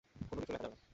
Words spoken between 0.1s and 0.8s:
কোনো কিছু লেখা যাবে না।